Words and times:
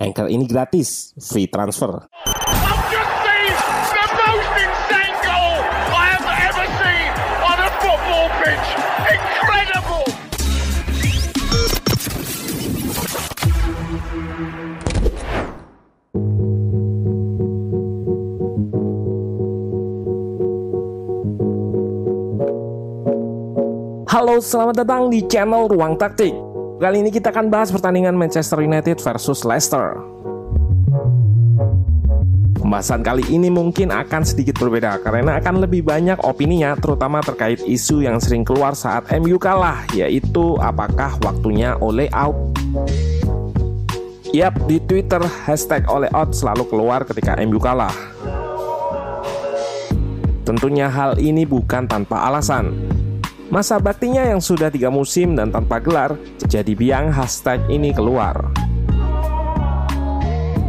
Anchor 0.00 0.32
ini 0.32 0.48
gratis, 0.48 1.12
free 1.20 1.44
transfer. 1.44 2.08
Halo, 24.08 24.40
selamat 24.40 24.74
datang 24.80 25.12
di 25.12 25.28
channel 25.28 25.68
Ruang 25.68 26.00
Taktik. 26.00 26.49
Kali 26.80 27.04
ini 27.04 27.12
kita 27.12 27.28
akan 27.28 27.52
bahas 27.52 27.68
pertandingan 27.68 28.16
Manchester 28.16 28.64
United 28.64 29.04
versus 29.04 29.44
Leicester. 29.44 30.00
Pembahasan 32.56 33.04
kali 33.04 33.20
ini 33.28 33.52
mungkin 33.52 33.92
akan 33.92 34.24
sedikit 34.24 34.56
berbeda 34.56 34.96
karena 35.04 35.36
akan 35.44 35.60
lebih 35.60 35.84
banyak 35.84 36.16
opininya 36.24 36.72
terutama 36.80 37.20
terkait 37.20 37.60
isu 37.68 38.00
yang 38.00 38.16
sering 38.16 38.48
keluar 38.48 38.72
saat 38.72 39.04
MU 39.20 39.36
kalah 39.36 39.84
yaitu 39.92 40.56
apakah 40.56 41.20
waktunya 41.20 41.76
oleh 41.84 42.08
out. 42.16 42.56
Yap, 44.32 44.56
di 44.64 44.80
Twitter 44.80 45.20
hashtag 45.20 45.84
oleh 45.84 46.08
out 46.16 46.32
selalu 46.32 46.64
keluar 46.64 47.04
ketika 47.04 47.36
MU 47.44 47.60
kalah. 47.60 47.92
Tentunya 50.48 50.88
hal 50.88 51.20
ini 51.20 51.44
bukan 51.44 51.84
tanpa 51.84 52.24
alasan. 52.24 52.72
Masa 53.50 53.82
baktinya 53.82 54.22
yang 54.22 54.38
sudah 54.38 54.70
tiga 54.70 54.94
musim 54.94 55.34
dan 55.34 55.50
tanpa 55.50 55.82
gelar, 55.82 56.14
jadi 56.46 56.70
biang 56.70 57.10
hashtag 57.10 57.58
ini 57.66 57.90
keluar. 57.90 58.46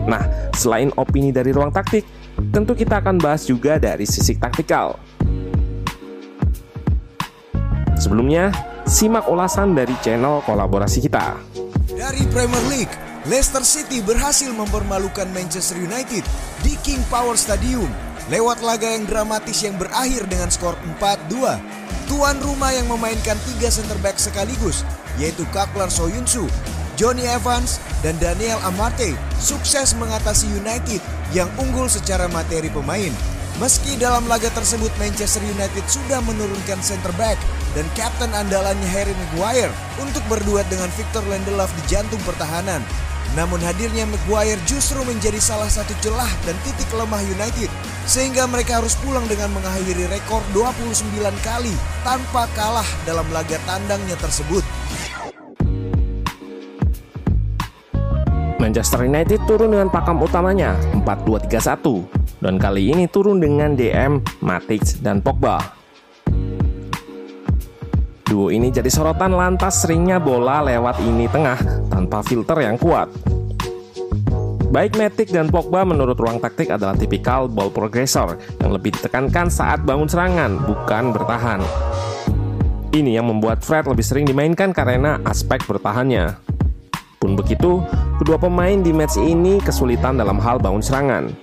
Nah, 0.09 0.25
selain 0.57 0.89
opini 0.97 1.29
dari 1.29 1.53
ruang 1.53 1.69
taktik, 1.69 2.09
tentu 2.49 2.73
kita 2.73 2.97
akan 2.97 3.21
bahas 3.21 3.45
juga 3.45 3.77
dari 3.77 4.09
sisi 4.09 4.33
taktikal. 4.33 4.97
Sebelumnya, 8.01 8.49
simak 8.89 9.29
ulasan 9.29 9.77
dari 9.77 9.93
channel 10.01 10.41
kolaborasi 10.41 11.05
kita. 11.05 11.37
Dari 11.93 12.25
Premier 12.33 12.65
League, 12.65 12.95
Leicester 13.29 13.61
City 13.61 14.01
berhasil 14.01 14.49
mempermalukan 14.49 15.29
Manchester 15.29 15.77
United 15.77 16.25
di 16.65 16.73
King 16.81 17.05
Power 17.13 17.37
Stadium 17.37 17.93
lewat 18.33 18.65
laga 18.65 18.89
yang 18.89 19.05
dramatis 19.05 19.61
yang 19.61 19.77
berakhir 19.77 20.25
dengan 20.25 20.49
skor 20.49 20.73
4-2. 20.97 21.80
Tuan 22.11 22.35
rumah 22.43 22.75
yang 22.75 22.91
memainkan 22.91 23.39
tiga 23.47 23.71
center 23.71 23.95
back 24.03 24.19
sekaligus, 24.19 24.83
yaitu 25.15 25.47
Kaklar 25.55 25.87
Soyunsu, 25.87 26.43
Johnny 26.99 27.23
Evans, 27.23 27.79
dan 28.03 28.19
Daniel 28.19 28.59
Amarte, 28.67 29.15
sukses 29.39 29.95
mengatasi 29.95 30.51
United 30.51 30.99
yang 31.31 31.47
unggul 31.55 31.87
secara 31.87 32.27
materi 32.27 32.67
pemain. 32.67 33.15
Meski 33.63 33.95
dalam 33.95 34.27
laga 34.27 34.51
tersebut 34.51 34.91
Manchester 34.99 35.39
United 35.55 35.87
sudah 35.87 36.19
menurunkan 36.27 36.83
center 36.83 37.15
back 37.15 37.39
dan 37.79 37.87
kapten 37.95 38.35
andalannya 38.35 38.91
Harry 38.91 39.15
Maguire 39.15 39.71
untuk 40.03 40.19
berduet 40.27 40.67
dengan 40.67 40.91
Victor 40.99 41.23
Lindelof 41.31 41.71
di 41.79 41.95
jantung 41.95 42.19
pertahanan. 42.27 42.83
Namun 43.31 43.63
hadirnya 43.63 44.03
Maguire 44.03 44.59
justru 44.67 44.99
menjadi 45.07 45.39
salah 45.39 45.71
satu 45.71 45.95
celah 46.03 46.29
dan 46.43 46.55
titik 46.67 46.91
lemah 46.91 47.23
United 47.23 47.71
sehingga 48.03 48.43
mereka 48.49 48.83
harus 48.83 48.97
pulang 48.99 49.23
dengan 49.31 49.55
mengakhiri 49.55 50.09
rekor 50.11 50.43
29 50.51 51.07
kali 51.45 51.71
tanpa 52.03 52.49
kalah 52.57 52.87
dalam 53.07 53.25
laga 53.31 53.55
tandangnya 53.63 54.19
tersebut. 54.19 54.65
Manchester 58.61 59.09
United 59.09 59.41
turun 59.49 59.73
dengan 59.73 59.89
pakem 59.89 60.21
utamanya 60.21 60.77
4-2-3-1 61.01 62.45
dan 62.45 62.61
kali 62.61 62.93
ini 62.93 63.09
turun 63.09 63.41
dengan 63.41 63.73
DM, 63.73 64.21
Matic, 64.39 65.01
dan 65.01 65.17
Pogba. 65.19 65.80
Duo 68.31 68.47
ini 68.47 68.71
jadi 68.71 68.87
sorotan 68.87 69.35
lantas 69.35 69.83
seringnya 69.83 70.15
bola 70.15 70.63
lewat 70.63 71.03
ini 71.03 71.27
tengah 71.27 71.59
tanpa 71.91 72.23
filter 72.23 72.63
yang 72.63 72.79
kuat. 72.79 73.11
Baik 74.71 74.95
Matic 74.95 75.35
dan 75.35 75.51
Pogba 75.51 75.83
menurut 75.83 76.15
ruang 76.15 76.39
taktik 76.39 76.71
adalah 76.71 76.95
tipikal 76.95 77.51
ball 77.51 77.67
progressor 77.67 78.39
yang 78.63 78.71
lebih 78.71 78.95
ditekankan 78.95 79.51
saat 79.51 79.83
bangun 79.83 80.07
serangan, 80.07 80.63
bukan 80.63 81.11
bertahan. 81.11 81.59
Ini 82.95 83.19
yang 83.19 83.27
membuat 83.27 83.67
Fred 83.67 83.83
lebih 83.91 84.07
sering 84.07 84.23
dimainkan 84.23 84.71
karena 84.71 85.19
aspek 85.27 85.67
bertahannya. 85.67 86.31
Pun 87.19 87.35
begitu, 87.35 87.83
kedua 88.15 88.39
pemain 88.39 88.79
di 88.79 88.95
match 88.95 89.19
ini 89.19 89.59
kesulitan 89.59 90.15
dalam 90.15 90.39
hal 90.39 90.55
bangun 90.55 90.79
serangan. 90.79 91.35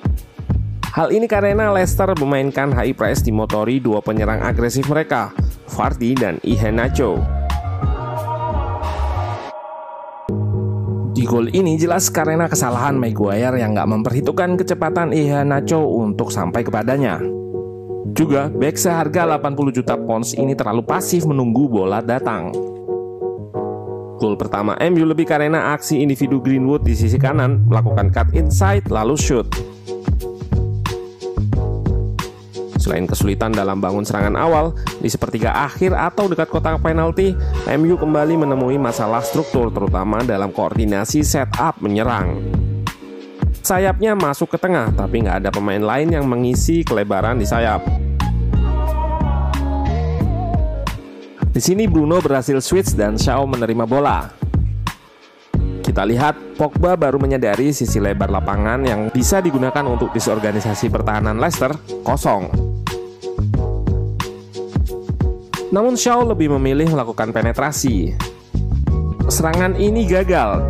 Hal 0.96 1.12
ini 1.12 1.28
karena 1.28 1.68
Leicester 1.68 2.16
memainkan 2.16 2.72
high 2.72 2.96
press 2.96 3.20
dimotori 3.20 3.76
dua 3.76 4.00
penyerang 4.00 4.40
agresif 4.40 4.88
mereka, 4.88 5.36
Vardy 5.68 6.16
dan 6.16 6.40
Iheanacho. 6.40 7.20
Di 11.18 11.26
gol 11.26 11.50
ini 11.50 11.74
jelas 11.74 12.14
karena 12.14 12.46
kesalahan 12.46 12.94
Maguire 12.94 13.58
yang 13.58 13.74
nggak 13.74 13.90
memperhitungkan 13.90 14.54
kecepatan 14.54 15.10
Nacho 15.50 15.82
untuk 15.82 16.30
sampai 16.30 16.62
kepadanya. 16.62 17.18
Juga, 18.14 18.46
back 18.46 18.78
seharga 18.78 19.26
80 19.26 19.74
juta 19.74 19.98
pounds 19.98 20.38
ini 20.38 20.54
terlalu 20.54 20.86
pasif 20.86 21.26
menunggu 21.26 21.66
bola 21.66 21.98
datang. 21.98 22.54
Gol 24.18 24.34
pertama 24.38 24.78
MU 24.78 25.06
lebih 25.06 25.26
karena 25.26 25.74
aksi 25.74 25.98
individu 25.98 26.38
Greenwood 26.38 26.86
di 26.86 26.94
sisi 26.94 27.18
kanan 27.18 27.66
melakukan 27.66 28.14
cut 28.14 28.30
inside 28.34 28.86
lalu 28.86 29.18
shoot. 29.18 29.46
Selain 32.88 33.04
kesulitan 33.04 33.52
dalam 33.52 33.84
bangun 33.84 34.00
serangan 34.00 34.32
awal, 34.40 34.72
di 34.96 35.12
sepertiga 35.12 35.52
akhir 35.52 35.92
atau 35.92 36.24
dekat 36.24 36.48
kotak 36.48 36.80
penalti, 36.80 37.36
MU 37.76 38.00
kembali 38.00 38.40
menemui 38.40 38.80
masalah 38.80 39.20
struktur 39.20 39.68
terutama 39.68 40.24
dalam 40.24 40.48
koordinasi 40.48 41.20
setup 41.20 41.84
menyerang. 41.84 42.40
Sayapnya 43.60 44.16
masuk 44.16 44.56
ke 44.56 44.58
tengah, 44.64 44.88
tapi 44.96 45.20
nggak 45.20 45.44
ada 45.44 45.50
pemain 45.52 45.84
lain 45.84 46.16
yang 46.16 46.24
mengisi 46.24 46.80
kelebaran 46.80 47.36
di 47.36 47.44
sayap. 47.44 47.84
Di 51.52 51.60
sini 51.60 51.84
Bruno 51.84 52.24
berhasil 52.24 52.56
switch 52.64 52.96
dan 52.96 53.20
Shaw 53.20 53.44
menerima 53.44 53.84
bola. 53.84 54.32
Kita 55.84 56.08
lihat 56.08 56.56
Pogba 56.56 56.96
baru 56.96 57.20
menyadari 57.20 57.68
sisi 57.68 58.00
lebar 58.00 58.32
lapangan 58.32 58.80
yang 58.80 59.12
bisa 59.12 59.44
digunakan 59.44 59.84
untuk 59.84 60.08
disorganisasi 60.16 60.88
pertahanan 60.88 61.36
Leicester 61.36 61.76
kosong. 62.00 62.67
Namun 65.68 66.00
Shaw 66.00 66.24
lebih 66.24 66.48
memilih 66.56 66.88
melakukan 66.88 67.28
penetrasi. 67.28 68.16
Serangan 69.28 69.76
ini 69.76 70.08
gagal. 70.08 70.64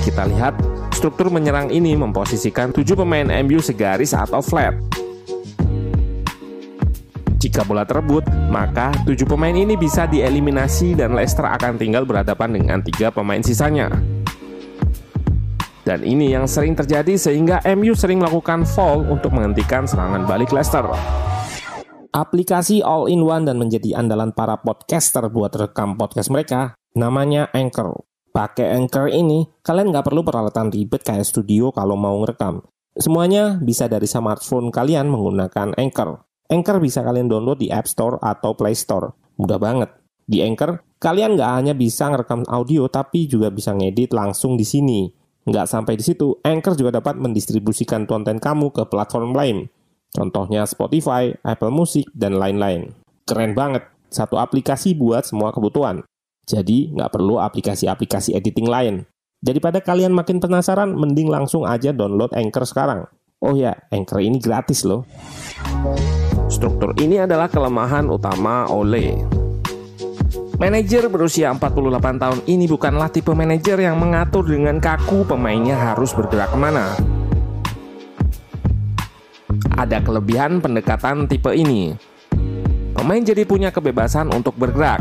Kita 0.00 0.24
lihat 0.24 0.56
struktur 0.96 1.28
menyerang 1.28 1.68
ini 1.68 1.92
memposisikan 1.92 2.72
tujuh 2.72 2.96
pemain 2.96 3.28
MU 3.44 3.60
segaris 3.60 4.16
atau 4.16 4.40
flat. 4.40 4.72
Jika 7.40 7.64
bola 7.68 7.84
terebut, 7.84 8.24
maka 8.48 8.92
tujuh 9.04 9.28
pemain 9.28 9.52
ini 9.52 9.76
bisa 9.76 10.08
dieliminasi 10.08 10.96
dan 10.96 11.12
Leicester 11.12 11.44
akan 11.44 11.76
tinggal 11.76 12.08
berhadapan 12.08 12.56
dengan 12.56 12.78
tiga 12.80 13.12
pemain 13.12 13.40
sisanya. 13.44 13.92
Dan 15.84 16.00
ini 16.04 16.32
yang 16.32 16.48
sering 16.48 16.72
terjadi 16.72 17.16
sehingga 17.16 17.60
MU 17.76 17.92
sering 17.92 18.20
melakukan 18.20 18.64
fall 18.64 19.04
untuk 19.04 19.36
menghentikan 19.36 19.84
serangan 19.84 20.24
balik 20.24 20.52
Leicester. 20.52 20.84
Aplikasi 22.10 22.82
all-in-one 22.82 23.46
dan 23.46 23.54
menjadi 23.54 23.94
andalan 23.94 24.34
para 24.34 24.58
podcaster 24.58 25.30
buat 25.30 25.54
rekam 25.54 25.94
podcast 25.94 26.34
mereka, 26.34 26.74
namanya 26.98 27.46
Anchor. 27.54 28.02
Pakai 28.34 28.74
Anchor 28.74 29.06
ini, 29.14 29.46
kalian 29.62 29.94
nggak 29.94 30.10
perlu 30.10 30.26
peralatan 30.26 30.74
ribet 30.74 31.06
kayak 31.06 31.22
studio 31.22 31.70
kalau 31.70 31.94
mau 31.94 32.18
ngerekam. 32.18 32.66
Semuanya 32.98 33.62
bisa 33.62 33.86
dari 33.86 34.10
smartphone 34.10 34.74
kalian 34.74 35.06
menggunakan 35.06 35.78
Anchor. 35.78 36.26
Anchor 36.50 36.82
bisa 36.82 37.06
kalian 37.06 37.30
download 37.30 37.62
di 37.62 37.70
App 37.70 37.86
Store 37.86 38.18
atau 38.18 38.58
Play 38.58 38.74
Store. 38.74 39.14
Mudah 39.38 39.62
banget. 39.62 39.94
Di 40.26 40.42
Anchor, 40.42 40.82
kalian 40.98 41.38
nggak 41.38 41.50
hanya 41.62 41.78
bisa 41.78 42.10
ngerekam 42.10 42.42
audio, 42.50 42.90
tapi 42.90 43.30
juga 43.30 43.54
bisa 43.54 43.70
ngedit 43.70 44.10
langsung 44.10 44.58
di 44.58 44.66
sini. 44.66 45.06
Nggak 45.46 45.70
sampai 45.70 45.94
di 45.94 46.02
situ, 46.02 46.34
Anchor 46.42 46.74
juga 46.74 46.98
dapat 46.98 47.22
mendistribusikan 47.22 48.02
konten 48.02 48.42
kamu 48.42 48.74
ke 48.74 48.82
platform 48.90 49.30
lain. 49.30 49.70
Contohnya 50.10 50.66
Spotify, 50.66 51.30
Apple 51.46 51.70
Music, 51.70 52.06
dan 52.14 52.34
lain-lain. 52.36 52.90
Keren 53.24 53.54
banget, 53.54 53.86
satu 54.10 54.42
aplikasi 54.42 54.98
buat 54.98 55.22
semua 55.22 55.54
kebutuhan. 55.54 56.02
Jadi, 56.50 56.90
nggak 56.90 57.14
perlu 57.14 57.38
aplikasi-aplikasi 57.38 58.34
editing 58.34 58.66
lain. 58.66 58.94
Daripada 59.40 59.78
kalian 59.78 60.12
makin 60.12 60.42
penasaran, 60.42 60.92
mending 60.92 61.30
langsung 61.30 61.62
aja 61.62 61.94
download 61.94 62.34
Anchor 62.34 62.66
sekarang. 62.66 63.06
Oh 63.40 63.56
ya, 63.56 63.72
Anchor 63.88 64.20
ini 64.20 64.36
gratis 64.36 64.84
loh. 64.84 65.08
Struktur 66.50 66.92
ini 66.98 67.22
adalah 67.22 67.48
kelemahan 67.48 68.10
utama 68.10 68.68
Ole. 68.68 69.16
Manajer 70.60 71.08
berusia 71.08 71.48
48 71.56 72.20
tahun 72.20 72.40
ini 72.44 72.68
bukanlah 72.68 73.08
tipe 73.08 73.32
manajer 73.32 73.80
yang 73.80 73.96
mengatur 73.96 74.44
dengan 74.44 74.76
kaku 74.76 75.24
pemainnya 75.24 75.72
harus 75.72 76.12
bergerak 76.12 76.52
ke 76.52 76.58
mana. 76.60 76.92
Ada 79.80 80.04
kelebihan 80.04 80.60
pendekatan 80.60 81.24
tipe 81.24 81.48
ini. 81.56 81.96
Pemain 82.92 83.24
jadi 83.24 83.48
punya 83.48 83.72
kebebasan 83.72 84.28
untuk 84.28 84.52
bergerak, 84.60 85.00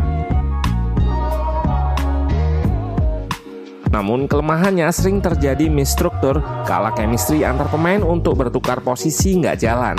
Namun 3.89 4.29
kelemahannya 4.29 4.85
sering 4.93 5.17
terjadi 5.17 5.65
misstruktur 5.65 6.39
kala 6.69 6.93
chemistry 6.93 7.41
antar 7.41 7.67
pemain 7.73 7.99
untuk 8.05 8.37
bertukar 8.37 8.85
posisi 8.85 9.33
nggak 9.41 9.57
jalan. 9.59 9.97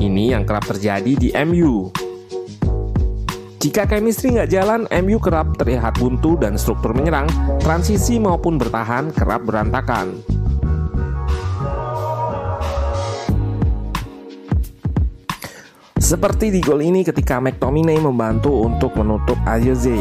Ini 0.00 0.34
yang 0.34 0.48
kerap 0.48 0.64
terjadi 0.64 1.12
di 1.14 1.28
MU. 1.44 1.92
Jika 3.60 3.84
chemistry 3.84 4.40
nggak 4.40 4.50
jalan, 4.50 4.88
MU 5.04 5.20
kerap 5.20 5.52
terlihat 5.60 6.00
buntu 6.00 6.40
dan 6.40 6.56
struktur 6.56 6.96
menyerang, 6.96 7.28
transisi 7.60 8.16
maupun 8.16 8.56
bertahan 8.56 9.12
kerap 9.12 9.44
berantakan. 9.44 10.39
Seperti 16.10 16.50
di 16.50 16.58
gol 16.58 16.82
ini 16.82 17.06
ketika 17.06 17.38
McTominay 17.38 18.02
membantu 18.02 18.66
untuk 18.66 18.98
menutup 18.98 19.38
Ayoze. 19.46 19.94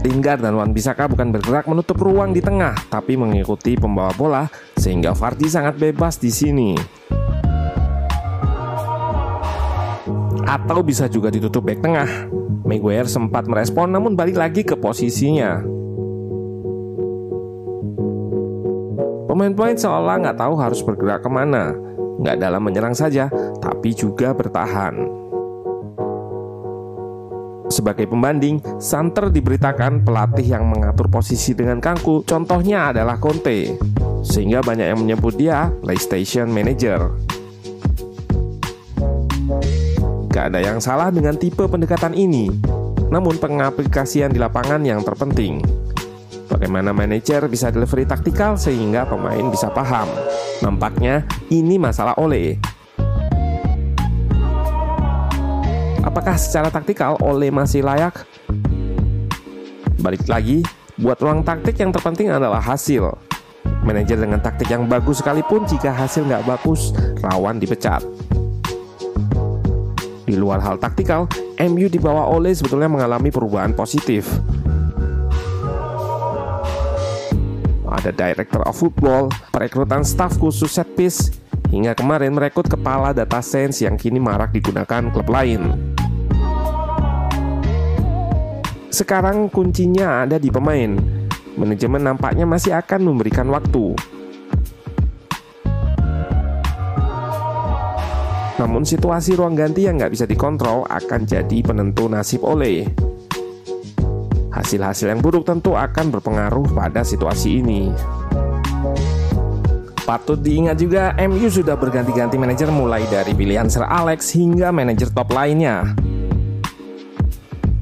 Lingard 0.00 0.40
dan 0.40 0.56
Wan 0.56 0.72
Bisaka 0.72 1.04
bukan 1.12 1.28
bergerak 1.28 1.68
menutup 1.68 2.00
ruang 2.00 2.32
di 2.32 2.40
tengah, 2.40 2.72
tapi 2.88 3.20
mengikuti 3.20 3.76
pembawa 3.76 4.16
bola 4.16 4.48
sehingga 4.80 5.12
Vardy 5.12 5.44
sangat 5.44 5.76
bebas 5.76 6.16
di 6.16 6.32
sini. 6.32 6.72
Atau 10.48 10.80
bisa 10.80 11.04
juga 11.04 11.28
ditutup 11.28 11.60
back 11.60 11.84
tengah. 11.84 12.08
Maguire 12.64 13.04
sempat 13.04 13.44
merespon 13.44 13.92
namun 13.92 14.16
balik 14.16 14.40
lagi 14.40 14.64
ke 14.64 14.72
posisinya. 14.72 15.60
Pemain-pemain 19.28 19.76
seolah 19.76 20.16
nggak 20.16 20.40
tahu 20.40 20.56
harus 20.56 20.80
bergerak 20.80 21.20
ke 21.20 21.28
mana. 21.28 21.76
Nggak 22.24 22.40
dalam 22.40 22.64
menyerang 22.64 22.96
saja, 22.96 23.28
tapi 23.60 23.92
juga 23.92 24.32
bertahan. 24.32 24.96
Sebagai 27.68 28.08
pembanding, 28.08 28.64
Santer 28.80 29.28
diberitakan 29.28 30.08
pelatih 30.08 30.56
yang 30.56 30.64
mengatur 30.64 31.12
posisi 31.12 31.52
dengan 31.52 31.84
Kangku, 31.84 32.24
contohnya 32.24 32.96
adalah 32.96 33.20
Conte. 33.20 33.76
Sehingga 34.24 34.64
banyak 34.64 34.88
yang 34.88 35.00
menyebut 35.04 35.36
dia 35.36 35.68
PlayStation 35.84 36.48
Manager. 36.48 37.12
Gak 40.32 40.48
ada 40.48 40.64
yang 40.64 40.80
salah 40.80 41.12
dengan 41.12 41.36
tipe 41.36 41.68
pendekatan 41.68 42.16
ini, 42.16 42.48
namun 43.12 43.36
pengaplikasian 43.36 44.32
di 44.32 44.40
lapangan 44.40 44.80
yang 44.80 45.04
terpenting. 45.04 45.83
Bagaimana 46.54 46.94
manajer 46.94 47.50
bisa 47.50 47.74
delivery 47.74 48.06
taktikal 48.06 48.54
sehingga 48.54 49.02
pemain 49.10 49.42
bisa 49.50 49.74
paham. 49.74 50.06
Nampaknya 50.62 51.26
ini 51.50 51.82
masalah 51.82 52.14
Ole 52.14 52.62
Apakah 56.06 56.38
secara 56.38 56.70
taktikal 56.70 57.18
Ole 57.26 57.50
masih 57.50 57.82
layak? 57.82 58.22
Balik 59.98 60.30
lagi, 60.30 60.62
buat 60.94 61.18
ruang 61.18 61.42
taktik 61.42 61.74
yang 61.74 61.90
terpenting 61.90 62.30
adalah 62.30 62.62
hasil. 62.62 63.18
Manajer 63.82 64.22
dengan 64.22 64.38
taktik 64.38 64.70
yang 64.70 64.86
bagus 64.86 65.18
sekalipun 65.26 65.66
jika 65.66 65.90
hasil 65.90 66.22
nggak 66.22 66.46
bagus, 66.46 66.94
rawan 67.18 67.58
dipecat. 67.58 68.06
Di 70.22 70.38
luar 70.38 70.62
hal 70.62 70.78
taktikal, 70.78 71.26
MU 71.58 71.90
di 71.90 71.98
bawah 71.98 72.30
Ole 72.30 72.54
sebetulnya 72.54 72.86
mengalami 72.86 73.34
perubahan 73.34 73.74
positif. 73.74 74.30
Ada 77.94 78.10
director 78.10 78.58
of 78.66 78.74
football, 78.74 79.30
perekrutan 79.54 80.02
staf 80.02 80.34
khusus 80.34 80.74
set 80.74 80.90
piece, 80.98 81.30
hingga 81.70 81.94
kemarin 81.94 82.34
merekrut 82.34 82.66
kepala 82.66 83.14
data 83.14 83.38
science 83.38 83.78
yang 83.86 83.94
kini 83.94 84.18
marak 84.18 84.50
digunakan 84.50 85.14
klub 85.14 85.30
lain. 85.30 85.94
Sekarang 88.90 89.46
kuncinya 89.46 90.26
ada 90.26 90.42
di 90.42 90.50
pemain. 90.50 90.98
Manajemen 91.54 92.02
nampaknya 92.02 92.42
masih 92.50 92.74
akan 92.74 93.14
memberikan 93.14 93.46
waktu. 93.46 93.94
Namun 98.58 98.82
situasi 98.82 99.38
ruang 99.38 99.54
ganti 99.54 99.86
yang 99.86 100.02
nggak 100.02 100.14
bisa 100.14 100.26
dikontrol 100.26 100.86
akan 100.90 101.26
jadi 101.26 101.58
penentu 101.62 102.10
nasib 102.10 102.42
oleh. 102.42 103.13
Hasil-hasil 104.64 105.12
yang 105.12 105.20
buruk 105.20 105.44
tentu 105.44 105.76
akan 105.76 106.08
berpengaruh 106.08 106.72
pada 106.72 107.04
situasi 107.04 107.60
ini. 107.60 107.92
Patut 110.08 110.40
diingat 110.40 110.80
juga, 110.80 111.12
MU 111.20 111.52
sudah 111.52 111.76
berganti-ganti 111.76 112.40
manajer 112.40 112.72
mulai 112.72 113.04
dari 113.12 113.36
pilihan 113.36 113.68
Sir 113.68 113.84
Alex 113.84 114.32
hingga 114.32 114.72
manajer 114.72 115.12
top 115.12 115.36
lainnya. 115.36 115.92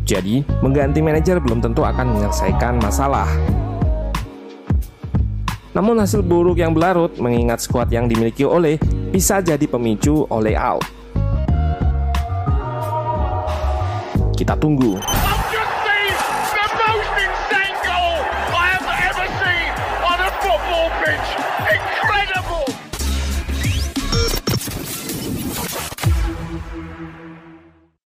Jadi, 0.03 0.43
mengganti 0.59 0.99
manajer 0.99 1.39
belum 1.39 1.63
tentu 1.63 1.87
akan 1.87 2.19
menyelesaikan 2.19 2.83
masalah. 2.83 3.31
Namun 5.71 6.03
hasil 6.03 6.27
buruk 6.27 6.59
yang 6.59 6.75
berlarut 6.75 7.15
mengingat 7.23 7.63
skuad 7.63 7.95
yang 7.95 8.11
dimiliki 8.11 8.43
oleh 8.43 8.75
bisa 9.15 9.39
jadi 9.39 9.71
pemicu 9.71 10.27
oleh 10.35 10.59
out. 10.59 10.83
Kita 14.35 14.59
tunggu. 14.59 15.22